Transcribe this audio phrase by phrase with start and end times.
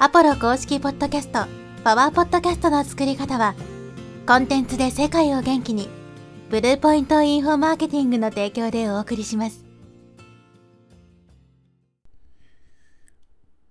[0.00, 1.46] アポロ公式ポッドキャスト、
[1.84, 3.54] パワーポッドキャストの作り方は、
[4.26, 5.88] コンテンツで世界を元気に、
[6.50, 9.64] ブルーポイントインフォマーケティングの提供でお送りします。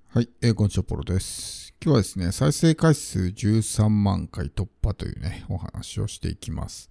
[0.08, 1.76] はい、えー、こんにちは、ポロです。
[1.84, 6.90] 今日はですね、再生回数13万回突破というね、お話をしていきます。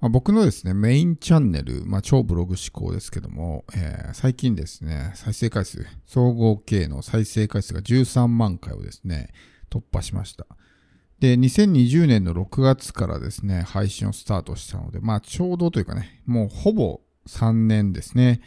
[0.00, 9.30] まあ、僕のですね、メインチャンネル、まあ、超ブログ思考ですけども、えー最近ですね、再生回数、総合計の再生回数が13万回をですね、
[9.70, 10.46] 突破しました。
[11.18, 18.40] で、2020年の6月からですね、配信をスタートしたので、まあ、ちょうどというかね、もうほぼ3年ですね。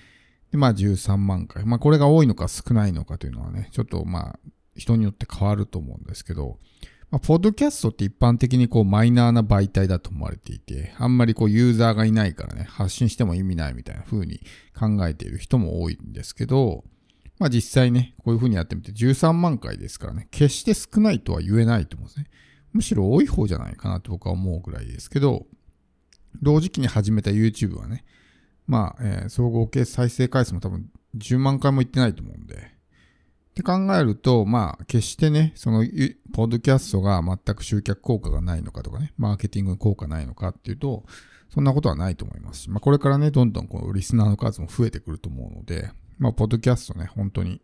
[0.51, 1.65] で、まあ13万回。
[1.65, 4.39] まあこれが多いのか少ないのかというのはね、ちょっとまあ
[4.75, 6.59] 人によって変わると思うんですけど、
[7.11, 14.39] まあ、ポッドキャストって一般的にこうマイナーな媒体だと思われていて、あんまりこうユーザーがいないからね、発信しても意味ないみたいな風に
[14.79, 16.85] 考えている人も多いんですけど、
[17.37, 22.27] まあ実際ね、こういう風にやってみて13万回ですからね、決して少ないとは言えないと思うんですね。
[22.71, 25.47] むしろ多い方じゃないかなと僕は思うぐらいですけど、
[26.41, 28.05] 同時期に始めた YouTube はね、
[28.67, 32.80] まあ、えー総合計再生回数も多分10万回もいってないと思うんで。
[33.61, 35.85] って考えると、まあ、決してね、その、
[36.33, 41.05] ポッドキャストが全く集客効果がないのかとかね、マーケティング効果ないのかっていうと、
[41.53, 47.61] そんなことはないと思いますし、まあ、これからね、どんどんこのリスナーの数も増えてくると思うので、まあ、ポッドキャストね、本当に、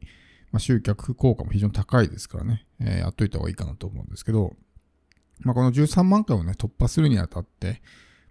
[0.51, 4.53] まあ、集客効果も非常に高いですからね、えーやっといた方がいいかなと思うんですけど、
[5.41, 7.81] まあ、この13万回をね、突破するにあたって、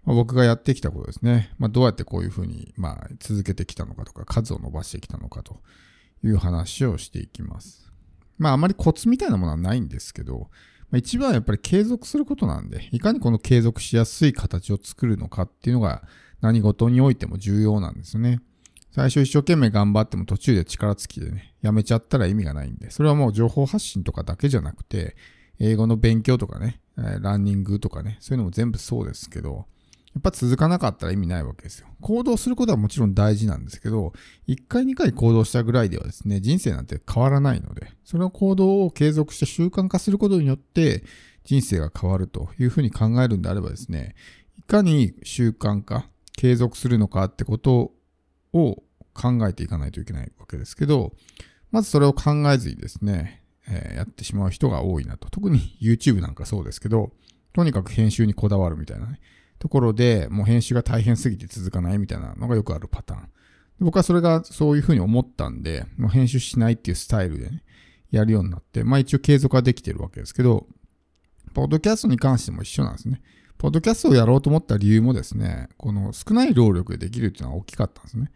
[0.03, 1.53] まあ、僕がやってきたことですね。
[1.57, 5.61] まあ、どうやってこういうふうに、まあ、続けてきたのかとか、数を伸ばしてきたのかと
[6.23, 7.91] いう話をしていきます。
[8.37, 10.49] まあ、あまりコツみたいなものはないんですけど、
[10.89, 16.03] まあ、一番はやっぱり継続することなんで、いかにこの継続しやすい形を作るのかっていうのが
[16.41, 18.41] 何事においても重要なんですね。
[18.91, 25.15] 最初一生懸命頑張っても途中で力尽きでね、やめちゃったら意味がないんで、それはもう情報発信とかだけじゃなくて、
[25.59, 29.65] 英語の勉強とかね、ランニングとかね、そういうのも全部そうですけど、
[30.17, 31.87] やっぱ続かなかったら意味ないわけですよ。
[32.01, 34.13] 行動することはもちろん大事なんですけど、
[34.47, 41.03] 1回2回行動したぐらいではですね、人生なんて変わらないので、その行動を継続して習慣化することによって
[41.43, 44.15] 人生が変わるというふうに考えるんであればですね、
[44.57, 47.91] いかに習慣化、継続するのかってこと
[48.53, 51.13] を考えていかないといけないわけですけど、
[51.69, 55.29] まずそれを考えずにですね、えーやってしまう人が多いなと。
[55.29, 57.11] 特に YouTube なんかそうですけど、
[57.53, 59.19] とにかく編集にこだわるみたいなね。
[59.59, 63.29] ところで、もう編集が大変すぎて続かないみたいなのがよくあるパターン。
[63.79, 67.63] 僕はそれがそういうふうに思ったんで、もう編集しないっていうスタイルでね、
[68.11, 70.67] やるようになって、まあ一応継続はできてるわけですけど、
[71.53, 73.21] ポッドキャストに関しても一緒なんですね。
[73.57, 78.31] ポッドキャストをやろうと思った理由もですね、この少ない労力でできるっていうのは大きかったんですね。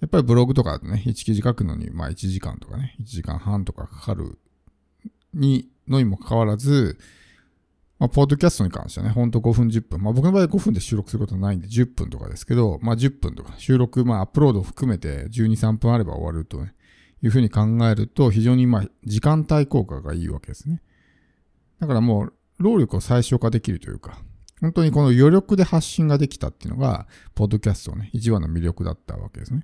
[0.00, 4.38] やっぱりブログとかだとね、1記事書くのに、まあ1時間とかね、1時間半とかかかる
[5.32, 6.98] に、のにもかかわらず、
[7.98, 10.02] まあ、ポッドキャストに関してはね、ほんと5分10分。
[10.02, 16.74] まあ僕の場合5分で収録することはないんで10分とかですけど、まあ10分とか収録、まあアップロードを含めて12、3分あれば終わるとね、
[17.22, 20.82] いうふうに考えると非常にまあ時間帯効果がいいわけですね。
[21.80, 24.18] だからもう労力を最小化できるというか、
[24.60, 29.62] 本当にこの余力で発信ができたっていうのが、ポッドキャストのね、一番の魅力だったわけですね。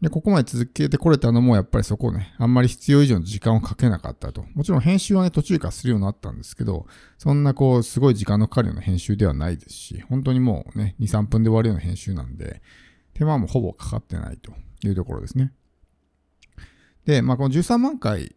[0.00, 4.44] で、ここまで続けてこれたのも、やっぱりそこをね、あんまり必要以上の時間をかけなかったと。
[4.54, 6.86] もちろん編集はね、途中からするようになったんですけど、
[7.16, 12.60] そんなこう、すごい時間のかかるような編集ではないですし、本当にもうね、2、3分で終わるような編集なんで、
[13.14, 14.52] 手間もほぼかかってないと
[14.86, 15.52] いうところですね。
[17.06, 18.36] で、まあ、この13万回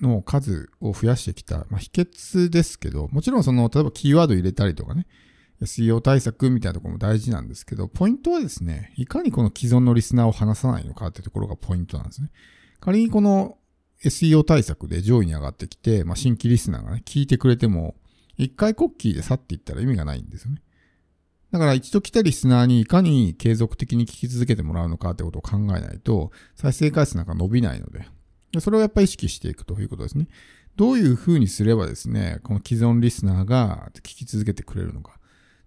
[0.00, 5.06] の数を増やしてきた、まあ、秘訣ですけど、もちろんその、例えばキーワード入れたりとかね、
[5.62, 12.30] SEO 対策みたいなところも大事なんですけど、ポイントはですね、いかにこの既存のリスナーを離さないのかっていうところがポイントなんですね。
[12.80, 13.58] 仮にこの
[14.04, 17.94] SEO 対策で上位に上がってきて、まあ、新規リスナーがね、聞いてくれても、
[18.36, 20.62] 一回コッキーで去っていったら意味がないんですよね。
[21.52, 28.06] だから一度来たリスナーにいかに継続的に聞き続けてもらうのかってことを考えないと、再生回数なんか伸びないので、
[28.52, 30.28] でそれをやっぱり意識していくということですね。
[30.76, 35.18] どういうふうにすればですね、この既存リスナーが聞き続けてくれるのか。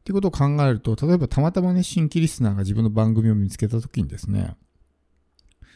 [0.10, 4.56] ってことを考えると、例えばたまたまね、新規リスナーが自分の番組を見つけたときにですね、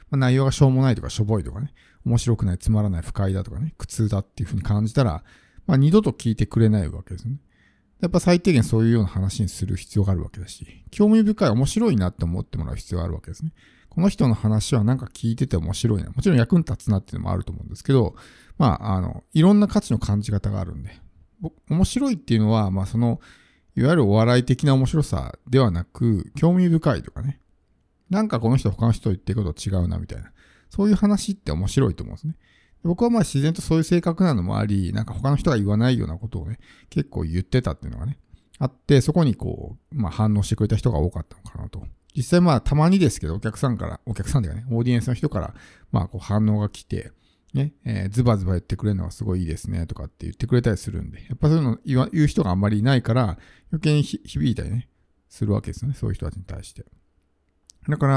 [0.09, 1.71] まあ、内容がしょうもないとかしょぼいとかね、
[2.03, 5.23] 面白くない、つまらない、不快だとかね、苦痛だっていうふうに感じたら、
[5.67, 7.37] まあ、二度と聞いてくれないわけですね。
[8.01, 13.51] やっぱ最低限そういうような話にする必要があるわけだし、興味深い、面白いなって思ってもらう必要があるわけですね。
[13.89, 16.09] この人の話はなんか聞いてて面白いな。
[16.09, 18.15] もちろん役に立つなっていうのもあると思うんですけど、
[18.57, 20.89] まあ、あの、いろんな価値の感じ方があるんで、
[21.69, 23.19] 面白いっていうのは、まあその、
[23.75, 27.39] いわゆるお笑い的な面白さではなく、興味深いとかね。
[28.09, 30.31] なんかこの人他の人言ってること違うなみたいな。
[30.69, 32.35] そういう話って面白いと思うんですね。
[32.83, 36.59] 僕はまあ自然とそういう性格なのもあり、なんか他の人が言わないようなことをね、
[36.89, 38.19] 結構言ってたっていうのがね、
[38.59, 41.85] あって、そこにこう、まあ反応してくれた人が多かったのかなと。
[42.15, 45.53] 実際まあたまにですけど、お客さんから、お客さんではね、オーディエンスの人から、
[45.91, 47.11] まあこう反応が来て、
[47.53, 51.77] ね、えー、ズバズバ言ってくれるのがすごいいいですね、とかって言ってくれたりするんで、やっぱそういうの
[52.11, 53.37] 言う人があんまりいないから、
[53.71, 54.89] 余計に響いたりね、
[55.29, 56.85] するわけですよね、そういう人たちに対して。
[57.87, 58.13] だから、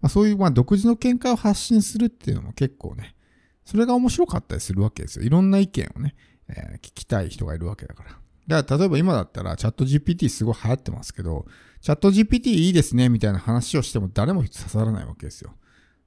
[0.00, 3.16] まあ、そういうまあ独自の見解を発信するっていうのも結構ね、
[3.64, 5.24] それが面白かったりするわけですよ。
[5.24, 6.14] いろんな意見をね、
[6.48, 8.10] えー、聞きたい人がいるわけだから。
[8.46, 11.46] だから例えば今だったらチャット GPT すごい流行ってますけど、
[11.80, 15.54] チャット GPT いいですねみたいな話をしても誰も刺さらないわけですよ。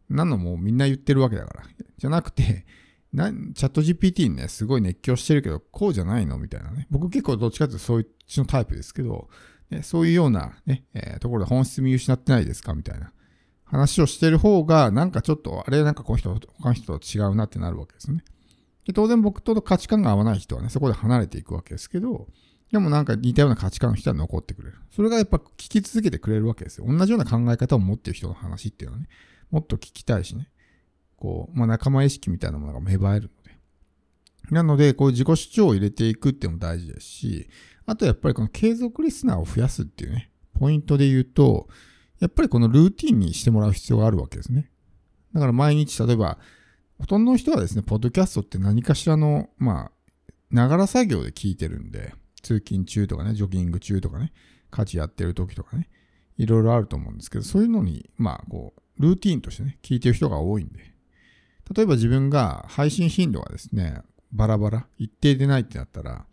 [0.09, 1.63] なのもみんな言ってるわけだから。
[2.01, 2.65] じゃなくて、
[3.13, 6.87] なチャット GPT にね、すごい熱狂してるけど、こうじゃないのみたいなね。
[6.89, 8.07] 僕結構どっちかというとそういう
[8.39, 9.29] のタイプですけど、
[9.69, 13.11] ね、そういうようなね、えー、ところで本質見失ってないですかみたいな
[13.65, 18.23] 話をしてる方が、なんかちょっと、あれなんかこの人、他の人と違うなってなるわけですね。
[18.85, 22.27] で当然僕と価値観が合わない人はね、そこで離れていくわけですけど、
[22.71, 24.77] でもなんか似たような価値観の人は残ってくれる。
[24.89, 26.85] それがやっぱ聞き続けてくれるわけですよ。
[26.87, 29.09] 同じような考え方を持ってる人の話っていうのはね、
[29.51, 30.49] もっと聞きたいしね。
[31.21, 33.57] こう、まあ仲間意識みたいなものが芽生えるので。
[34.49, 37.49] なので、こう自己主張を入れていくっていうのも大事ですし、
[37.85, 41.69] あとやっぱりこの継続リスナーを増やすっていうね、ポイントで言うと、
[42.19, 44.71] やっぱりこのルーティンにしてもらう必要があるわけですね。
[45.33, 46.39] だから毎日、例えば、
[46.99, 49.91] ほとんどの人はですね、ポッドキャストって何かしらの、まあ、
[50.51, 54.33] ながら作業で聞いてるんで、通勤中とかね、ジョギング中とかね、
[54.69, 55.89] 家事やってる時とかね、
[56.37, 60.90] いろいろあると思うんですけど、そういうのに、まあ、こう、ルーティンとしてね、聞いてる人が多いんで、
[61.75, 64.01] 例えば自分が配信頻度がですね、
[64.31, 66.25] バラバラ、一定でないってなったら、や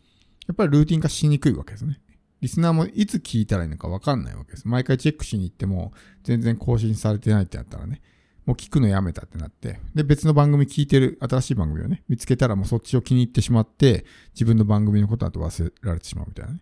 [0.52, 2.00] っぱりルーティン化しにくいわけですね。
[2.40, 4.68] リスナーもいつ聞いたらいいのかわかんないわけです。
[4.68, 5.92] 毎回チェックしに行っても
[6.22, 8.00] 全然更新されてないってなったらね、
[8.46, 16.60] もう聞くのやめたってなって、で、別の番組聞いてる、新しい番組をね、見つけたらもうそっちを気に入ってしまって、自分の番組のことだと忘れられてしまうみたいなね、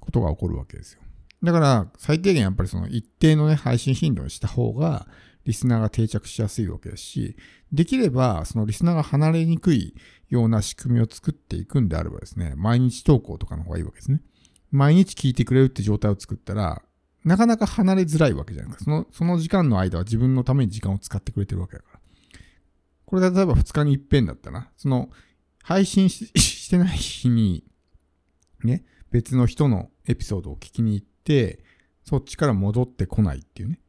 [0.00, 1.02] ことが起こるわけですよ。
[1.42, 5.06] だから、最低限やっぱりその一定のね、配信頻度にした方が、
[5.46, 7.36] リスナーが定着しやすいわけですし、
[7.72, 9.94] できれば、そのリスナーが離れにくい
[10.28, 14.20] ような仕組みを作っていくんであればですね、毎日投稿とかの方がいいわけですね。
[14.72, 16.82] 毎日聞いてくれるって状態を作ったら、
[17.24, 18.84] なかなか離れづらいわけじゃないですか。
[18.84, 22.00] その、その時間の間は自分のために時間を使ってくれてるわけだから。
[23.04, 25.10] これ例えば2日に一遍だったら、その、
[25.62, 27.64] 配信 してない日に、
[28.64, 31.64] ね、別の人のエピソードを聞きに行って、
[32.04, 33.80] そっちから戻ってこないっていうね、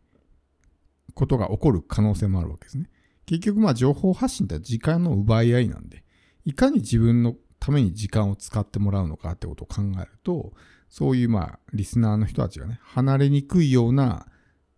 [1.18, 2.90] ことが起こる可能性もあるわけですね。
[3.26, 6.04] 結局まあ情報発信って時間の奪い合いなんで、
[6.46, 10.54] いかに自分のために時間を使ってもらうのかってことを考えると、
[10.90, 14.28] そういうまあ、リスナーの人たちがね、離れにくいような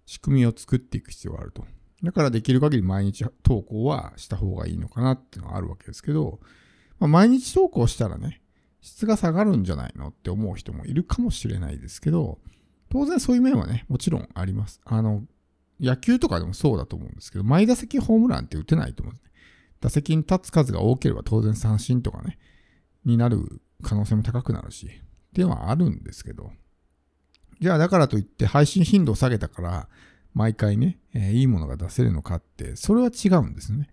[0.06, 1.66] 仕組みを作っていく必要があると。
[2.02, 6.40] だからできる限り毎日投稿はした方がいいのかなっていうのはあるわけですけど、
[7.00, 8.42] まあ、毎日投稿したらね、
[8.82, 12.40] 質が下がるんじゃないのって思う人もいるかもしれないですけど、
[12.90, 14.82] 当然そういう面はね、もちろんあります。
[14.86, 15.24] あの、
[15.80, 19.32] 野球とかでもそうだと思うんですけど、毎打席ホームランって打てないと思うんですね。
[19.82, 22.38] 打席に立つ数が多ければ当然三振とかね、
[23.06, 24.90] になる可能性も高くなるし、っ
[25.34, 26.52] ていうのはあるんですけど、
[27.62, 29.90] じゃあだからといって配信頻度を下げたから、
[30.34, 33.90] 毎回ね、えー、いいものが出せるのかって、それは違うんですね。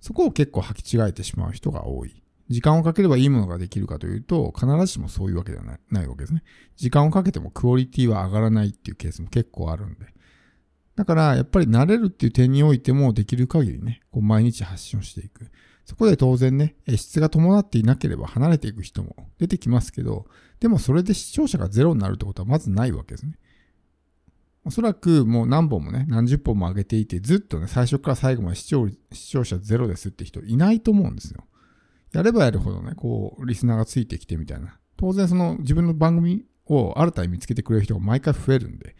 [0.00, 2.22] そこを結構履き違えてしまう人が多い。
[2.48, 6.42] 時間をかければいいものができるかというと、必ずしもそういうわけではないないわけですね。
[6.76, 10.06] 時間をかけてもクオリティは上がらないっていうケースも結構あるんで。
[10.96, 15.50] だから、やっぱり慣れるっていう点においても、できる限りね、こう毎日発信をしていく。
[15.84, 20.26] そこで当然ね、質が伴っていなければ離れていく人も出てきますけど、
[20.60, 23.38] でもそれで視聴者がゼロになるってことはまずないわけですね。
[24.64, 31.44] おそらくもう何本もね、何十本も上げていて、ずっとね、最初から最後まで視聴視聴者ゼロですって人いないと思うんですよ。
[32.12, 34.78] やればやるほどね、こう、リスナーがついてきてみたいな。
[34.96, 38.94] 当然その自分の番組を新たに見つけてくれる人が毎回増えるんで、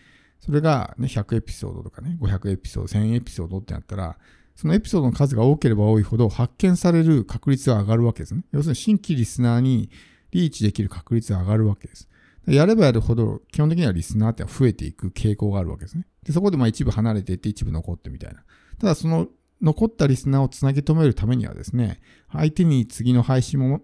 [0.44, 4.18] それがね、100エピソードとかね、500エピソード、1000エピソードってなったら、
[4.56, 8.44] そのエピソードの数が多ければ多いほど発見される確率が上がるわけですね。
[8.52, 9.90] 要するに新規リスナーに
[10.32, 12.08] リーチできる確率が上がるわけです。
[12.46, 16.06] やればやるほど基本的にはリスナーって増えていく傾向があるわけですね。
[16.24, 18.42] でそこでまあ一部離れていって一部残ってみたいな。
[18.78, 19.28] ただその
[19.60, 22.00] 残ったリスナーをつなぎ止めるためにはですね、
[22.32, 23.80] 相手に次の配信も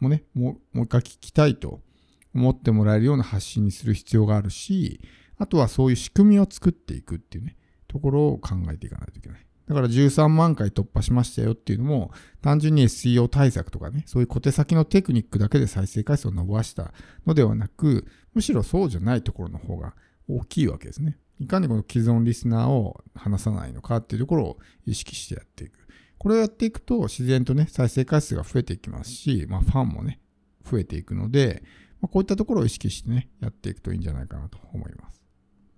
[0.00, 1.80] もね、もうもう一回聞きたいと
[2.34, 5.00] 思ってもらえるような発信にする必要があるし、
[5.40, 7.56] あとはそういう仕組みを作っていくっていうね、
[7.88, 9.46] ところを考えていかないといけない。
[9.66, 12.10] だから13万回突破しましたよっていうのも、
[12.42, 16.92] 単純に SEO 対策とかね、そういう小手先のテクニックだけで再生回数を伸ばした
[17.24, 19.94] のではなく、むしろそうじゃないところの方が
[20.28, 21.16] 大きいわけですね。
[21.38, 25.78] いかにこの既存リスナーを離さないのかっていうところを意識してやっていく。
[26.18, 30.20] これをやっていくと自然とね、再生回数が増えていきますし、まあ、ファンもね、
[30.70, 31.62] 増えていくので、
[32.00, 35.19] まあ、こういったところを意識してね、やっていくといいんじゃないかなと思います。